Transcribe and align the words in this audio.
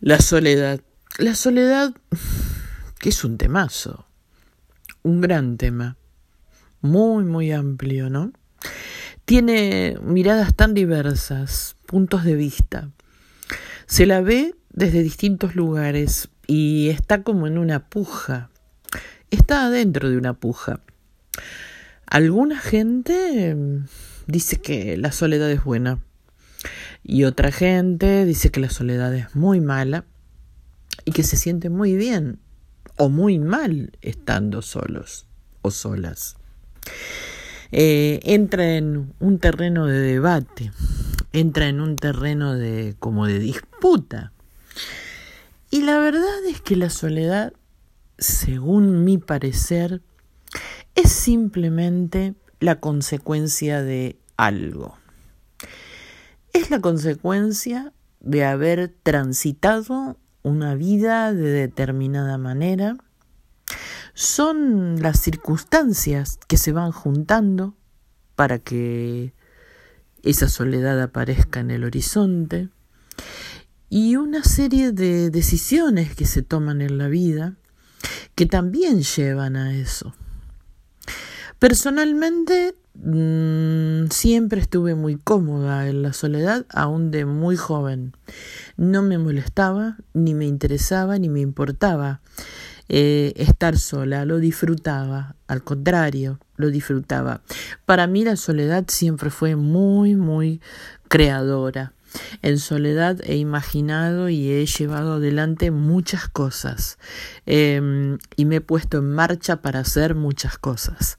La 0.00 0.20
soledad. 0.20 0.80
La 1.18 1.34
soledad, 1.34 1.92
que 3.00 3.08
es 3.08 3.24
un 3.24 3.36
temazo, 3.36 4.06
un 5.02 5.20
gran 5.20 5.56
tema, 5.56 5.96
muy, 6.80 7.24
muy 7.24 7.50
amplio, 7.50 8.08
¿no? 8.08 8.32
Tiene 9.24 9.98
miradas 10.00 10.54
tan 10.54 10.72
diversas, 10.72 11.74
puntos 11.84 12.22
de 12.22 12.36
vista. 12.36 12.92
Se 13.86 14.06
la 14.06 14.20
ve 14.20 14.54
desde 14.70 15.02
distintos 15.02 15.56
lugares 15.56 16.28
y 16.46 16.90
está 16.90 17.24
como 17.24 17.48
en 17.48 17.58
una 17.58 17.88
puja. 17.88 18.50
Está 19.32 19.64
adentro 19.64 20.10
de 20.10 20.16
una 20.16 20.34
puja. 20.34 20.78
Alguna 22.06 22.60
gente 22.60 23.56
dice 24.28 24.60
que 24.60 24.96
la 24.96 25.10
soledad 25.10 25.50
es 25.50 25.64
buena 25.64 25.98
y 27.08 27.24
otra 27.24 27.50
gente 27.50 28.26
dice 28.26 28.50
que 28.50 28.60
la 28.60 28.68
soledad 28.68 29.14
es 29.14 29.34
muy 29.34 29.62
mala 29.62 30.04
y 31.06 31.12
que 31.12 31.22
se 31.22 31.38
siente 31.38 31.70
muy 31.70 31.96
bien 31.96 32.38
o 32.98 33.08
muy 33.08 33.38
mal 33.38 33.92
estando 34.02 34.60
solos 34.60 35.26
o 35.62 35.70
solas. 35.70 36.36
Eh, 37.72 38.20
entra 38.24 38.76
en 38.76 39.14
un 39.20 39.38
terreno 39.38 39.86
de 39.86 39.98
debate, 39.98 40.70
entra 41.32 41.68
en 41.68 41.80
un 41.80 41.96
terreno 41.96 42.54
de 42.54 42.94
como 42.98 43.26
de 43.26 43.38
disputa. 43.38 44.32
Y 45.70 45.84
la 45.84 45.98
verdad 46.00 46.44
es 46.46 46.60
que 46.60 46.76
la 46.76 46.90
soledad, 46.90 47.54
según 48.18 49.04
mi 49.04 49.16
parecer, 49.16 50.02
es 50.94 51.10
simplemente 51.10 52.34
la 52.60 52.80
consecuencia 52.80 53.80
de 53.80 54.18
algo 54.36 54.98
la 56.70 56.80
consecuencia 56.80 57.92
de 58.20 58.44
haber 58.44 58.94
transitado 59.02 60.18
una 60.42 60.74
vida 60.74 61.32
de 61.32 61.50
determinada 61.50 62.38
manera. 62.38 62.96
Son 64.14 65.00
las 65.00 65.20
circunstancias 65.20 66.38
que 66.48 66.56
se 66.56 66.72
van 66.72 66.92
juntando 66.92 67.76
para 68.34 68.58
que 68.58 69.34
esa 70.22 70.48
soledad 70.48 71.00
aparezca 71.00 71.60
en 71.60 71.70
el 71.70 71.84
horizonte 71.84 72.68
y 73.88 74.16
una 74.16 74.42
serie 74.44 74.92
de 74.92 75.30
decisiones 75.30 76.14
que 76.14 76.26
se 76.26 76.42
toman 76.42 76.80
en 76.80 76.98
la 76.98 77.08
vida 77.08 77.56
que 78.34 78.46
también 78.46 79.02
llevan 79.02 79.56
a 79.56 79.74
eso. 79.74 80.14
Personalmente 81.58 82.76
siempre 84.10 84.60
estuve 84.60 84.94
muy 84.94 85.16
cómoda 85.16 85.88
en 85.88 86.02
la 86.02 86.12
soledad, 86.12 86.66
aún 86.68 87.10
de 87.10 87.24
muy 87.24 87.56
joven. 87.56 88.12
No 88.76 89.02
me 89.02 89.18
molestaba, 89.18 89.96
ni 90.14 90.34
me 90.34 90.46
interesaba, 90.46 91.18
ni 91.18 91.28
me 91.28 91.40
importaba 91.40 92.20
eh, 92.88 93.34
estar 93.36 93.78
sola, 93.78 94.24
lo 94.24 94.38
disfrutaba, 94.38 95.36
al 95.46 95.62
contrario, 95.62 96.40
lo 96.56 96.70
disfrutaba. 96.70 97.42
Para 97.84 98.06
mí 98.06 98.24
la 98.24 98.36
soledad 98.36 98.84
siempre 98.88 99.30
fue 99.30 99.56
muy, 99.56 100.16
muy 100.16 100.60
creadora. 101.08 101.92
En 102.42 102.58
soledad 102.58 103.18
he 103.24 103.36
imaginado 103.36 104.28
y 104.28 104.50
he 104.50 104.66
llevado 104.66 105.14
adelante 105.14 105.70
muchas 105.70 106.28
cosas 106.28 106.98
em, 107.46 108.18
y 108.36 108.44
me 108.44 108.56
he 108.56 108.60
puesto 108.60 108.98
en 108.98 109.12
marcha 109.12 109.62
para 109.62 109.80
hacer 109.80 110.14
muchas 110.14 110.58
cosas. 110.58 111.18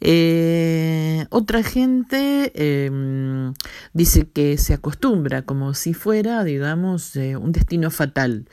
Eh, 0.00 1.26
otra 1.30 1.62
gente 1.62 2.52
em, 2.54 3.54
dice 3.92 4.28
que 4.28 4.58
se 4.58 4.74
acostumbra 4.74 5.42
como 5.42 5.74
si 5.74 5.94
fuera, 5.94 6.44
digamos, 6.44 7.16
eh, 7.16 7.36
un 7.36 7.52
destino 7.52 7.90
fatal. 7.90 8.48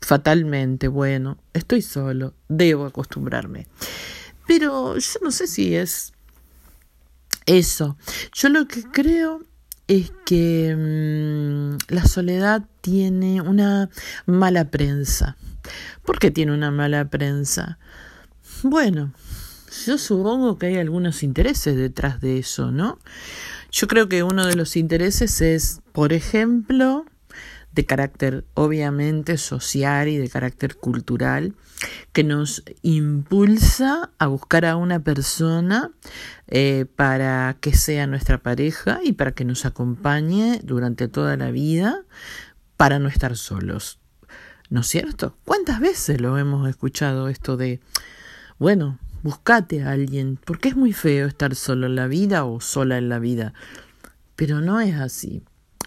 Fatalmente, 0.00 0.88
bueno, 0.88 1.38
estoy 1.54 1.80
solo, 1.80 2.34
debo 2.48 2.84
acostumbrarme. 2.84 3.66
Pero 4.46 4.98
yo 4.98 5.18
no 5.22 5.30
sé 5.30 5.46
si 5.46 5.74
es 5.74 6.12
eso. 7.46 7.96
Yo 8.32 8.48
lo 8.48 8.66
que 8.68 8.82
creo 8.82 9.42
es 9.88 10.12
que 10.24 10.74
mm, 10.76 11.92
la 11.92 12.04
soledad 12.06 12.62
tiene 12.80 13.40
una 13.40 13.90
mala 14.26 14.70
prensa. 14.70 15.36
¿Por 16.04 16.18
qué 16.18 16.30
tiene 16.30 16.52
una 16.52 16.70
mala 16.70 17.06
prensa? 17.06 17.78
Bueno, 18.62 19.12
yo 19.86 19.98
supongo 19.98 20.58
que 20.58 20.66
hay 20.66 20.76
algunos 20.76 21.22
intereses 21.22 21.76
detrás 21.76 22.20
de 22.20 22.38
eso, 22.38 22.70
¿no? 22.70 22.98
Yo 23.70 23.88
creo 23.88 24.08
que 24.08 24.22
uno 24.22 24.46
de 24.46 24.54
los 24.54 24.76
intereses 24.76 25.40
es, 25.40 25.80
por 25.92 26.12
ejemplo, 26.12 27.06
de 27.74 27.84
carácter 27.84 28.44
obviamente 28.54 29.36
social 29.36 30.08
y 30.08 30.16
de 30.16 30.28
carácter 30.28 30.76
cultural, 30.76 31.54
que 32.12 32.24
nos 32.24 32.62
impulsa 32.82 34.10
a 34.18 34.26
buscar 34.28 34.64
a 34.64 34.76
una 34.76 35.00
persona 35.00 35.90
eh, 36.46 36.86
para 36.96 37.56
que 37.60 37.74
sea 37.74 38.06
nuestra 38.06 38.38
pareja 38.38 39.00
y 39.02 39.12
para 39.12 39.32
que 39.32 39.44
nos 39.44 39.64
acompañe 39.64 40.60
durante 40.62 41.08
toda 41.08 41.36
la 41.36 41.50
vida, 41.50 42.02
para 42.76 42.98
no 42.98 43.08
estar 43.08 43.36
solos. 43.36 43.98
¿No 44.70 44.80
es 44.80 44.86
cierto? 44.86 45.36
¿Cuántas 45.44 45.80
veces 45.80 46.20
lo 46.20 46.38
hemos 46.38 46.68
escuchado 46.68 47.28
esto 47.28 47.56
de, 47.56 47.80
bueno, 48.58 48.98
buscate 49.22 49.82
a 49.82 49.90
alguien, 49.90 50.38
porque 50.44 50.68
es 50.68 50.76
muy 50.76 50.92
feo 50.92 51.26
estar 51.26 51.54
solo 51.54 51.86
en 51.86 51.96
la 51.96 52.06
vida 52.06 52.44
o 52.44 52.60
sola 52.60 52.98
en 52.98 53.08
la 53.08 53.18
vida, 53.18 53.54
pero 54.36 54.60
no 54.60 54.80
es 54.80 54.94
así. 54.96 55.42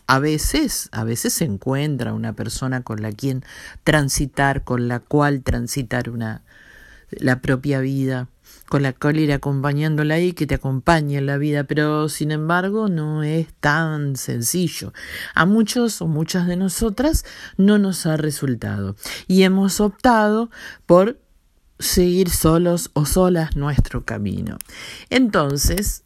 A 0.07 0.19
veces, 0.19 0.89
a 0.91 1.03
veces 1.03 1.33
se 1.33 1.45
encuentra 1.45 2.13
una 2.13 2.33
persona 2.33 2.81
con 2.81 3.01
la 3.01 3.11
quien 3.11 3.43
transitar, 3.83 4.63
con 4.63 4.87
la 4.87 4.99
cual 4.99 5.43
transitar 5.43 6.09
una 6.09 6.43
la 7.09 7.41
propia 7.41 7.79
vida, 7.79 8.27
con 8.67 8.83
la 8.83 8.93
cual 8.93 9.19
ir 9.19 9.31
acompañándola 9.31 10.19
y 10.19 10.33
que 10.33 10.45
te 10.45 10.55
acompañe 10.55 11.17
en 11.17 11.25
la 11.25 11.37
vida, 11.37 11.63
pero 11.63 12.09
sin 12.09 12.31
embargo 12.31 12.89
no 12.89 13.23
es 13.23 13.47
tan 13.59 14.15
sencillo. 14.15 14.93
A 15.33 15.45
muchos 15.45 16.01
o 16.01 16.07
muchas 16.07 16.47
de 16.47 16.57
nosotras 16.57 17.25
no 17.57 17.77
nos 17.77 18.05
ha 18.05 18.17
resultado 18.17 18.95
y 19.27 19.43
hemos 19.43 19.79
optado 19.79 20.49
por 20.85 21.19
seguir 21.79 22.29
solos 22.29 22.89
o 22.93 23.05
solas 23.05 23.55
nuestro 23.55 24.03
camino. 24.03 24.57
Entonces, 25.09 26.03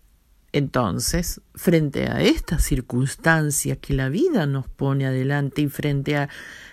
entonces, 0.53 1.41
frente 1.55 2.09
a 2.09 2.21
esta 2.21 2.59
circunstancia 2.59 3.77
que 3.77 3.93
la 3.93 4.09
vida 4.09 4.45
nos 4.45 4.67
pone 4.67 5.05
adelante 5.05 5.61
y 5.61 5.69
frente 5.69 6.17
a 6.17 6.29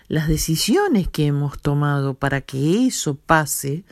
las 0.08 0.26
decisiones 0.26 1.08
que 1.08 1.26
hemos 1.26 1.60
tomado 1.60 2.14
para 2.14 2.40
que 2.40 2.86
eso 2.86 3.16
pase, 3.16 3.84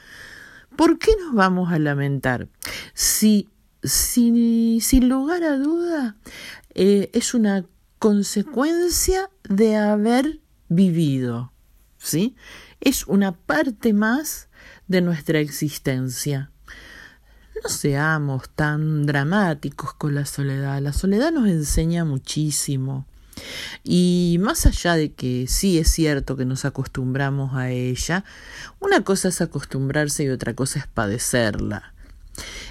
¿por 0.76 0.98
qué 0.98 1.12
nos 1.20 1.34
vamos 1.34 1.70
a 1.72 1.78
lamentar? 1.78 2.48
Si, 2.94 3.48
si 3.82 4.80
sin 4.80 5.08
lugar 5.08 5.44
a 5.44 5.56
duda, 5.56 6.16
eh, 6.74 7.10
es 7.12 7.34
una 7.34 7.64
consecuencia 8.00 9.30
de 9.48 9.76
haber 9.76 10.40
vivido, 10.68 11.52
¿sí? 11.96 12.34
Es 12.80 13.06
una 13.06 13.32
parte 13.32 13.92
más 13.92 14.48
de 14.88 15.00
nuestra 15.00 15.38
existencia. 15.38 16.50
No 17.62 17.68
seamos 17.70 18.48
tan 18.50 19.06
dramáticos 19.06 19.94
con 19.94 20.14
la 20.14 20.26
soledad. 20.26 20.80
La 20.80 20.92
soledad 20.92 21.32
nos 21.32 21.48
enseña 21.48 22.04
muchísimo. 22.04 23.06
Y 23.84 24.38
más 24.40 24.66
allá 24.66 24.94
de 24.94 25.12
que 25.12 25.46
sí 25.46 25.78
es 25.78 25.90
cierto 25.90 26.36
que 26.36 26.44
nos 26.44 26.64
acostumbramos 26.64 27.54
a 27.54 27.70
ella, 27.70 28.24
una 28.80 29.04
cosa 29.04 29.28
es 29.28 29.40
acostumbrarse 29.40 30.24
y 30.24 30.28
otra 30.28 30.54
cosa 30.54 30.78
es 30.78 30.86
padecerla. 30.86 31.94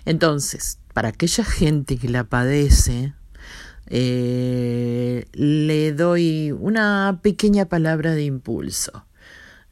Entonces, 0.05 0.79
para 0.93 1.09
aquella 1.09 1.43
gente 1.43 1.97
que 1.97 2.09
la 2.09 2.23
padece, 2.23 3.13
eh, 3.87 5.25
le 5.33 5.93
doy 5.93 6.51
una 6.51 7.19
pequeña 7.21 7.65
palabra 7.65 8.13
de 8.13 8.23
impulso 8.23 9.05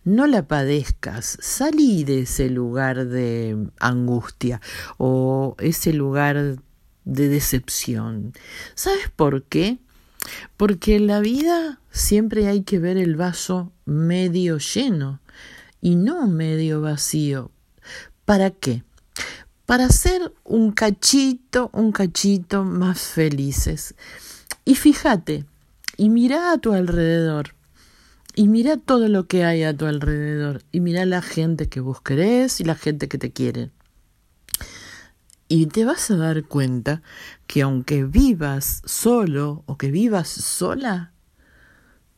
no 0.03 0.27
la 0.27 0.47
padezcas, 0.47 1.37
salí 1.41 2.03
de 2.03 2.21
ese 2.21 2.49
lugar 2.49 3.07
de 3.07 3.69
angustia 3.79 4.61
o 4.97 5.55
ese 5.59 5.93
lugar 5.93 6.57
de 7.05 7.29
decepción. 7.29 8.33
¿Sabes 8.75 9.09
por 9.15 9.43
qué? 9.43 9.79
Porque 10.57 10.95
en 10.95 11.07
la 11.07 11.19
vida 11.19 11.79
siempre 11.91 12.47
hay 12.47 12.63
que 12.63 12.79
ver 12.79 12.97
el 12.97 13.15
vaso 13.15 13.71
medio 13.85 14.57
lleno 14.57 15.19
y 15.81 15.95
no 15.95 16.27
medio 16.27 16.81
vacío. 16.81 17.51
¿Para 18.25 18.51
qué? 18.51 18.83
Para 19.65 19.89
ser 19.89 20.33
un 20.43 20.71
cachito, 20.71 21.69
un 21.73 21.91
cachito 21.91 22.63
más 22.63 23.01
felices. 23.01 23.95
Y 24.65 24.75
fíjate, 24.75 25.45
y 25.97 26.09
mira 26.09 26.51
a 26.51 26.57
tu 26.57 26.73
alrededor 26.73 27.53
y 28.35 28.47
mira 28.47 28.77
todo 28.77 29.07
lo 29.07 29.27
que 29.27 29.45
hay 29.45 29.63
a 29.63 29.75
tu 29.75 29.85
alrededor. 29.85 30.63
Y 30.71 30.79
mira 30.79 31.05
la 31.05 31.21
gente 31.21 31.69
que 31.69 31.79
vos 31.79 32.01
querés 32.01 32.59
y 32.59 32.63
la 32.63 32.75
gente 32.75 33.07
que 33.07 33.17
te 33.17 33.31
quiere. 33.31 33.69
Y 35.47 35.67
te 35.67 35.85
vas 35.85 36.09
a 36.09 36.17
dar 36.17 36.43
cuenta 36.43 37.03
que 37.45 37.61
aunque 37.61 38.03
vivas 38.03 38.81
solo 38.85 39.63
o 39.67 39.77
que 39.77 39.91
vivas 39.91 40.27
sola, 40.27 41.11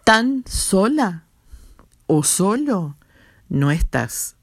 tan 0.04 0.44
sola, 0.48 1.26
o 2.08 2.24
solo, 2.24 2.96
no 3.50 3.72
estás. 3.72 4.35